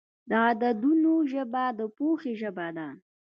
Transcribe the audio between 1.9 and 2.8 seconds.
پوهې ژبه